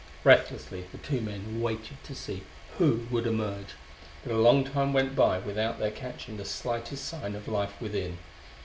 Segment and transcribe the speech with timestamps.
[0.23, 2.41] Breathlessly the two men waited to see
[2.79, 3.75] who would emerge,
[4.23, 8.17] but a long time went by without their catching the slightest sign of life within.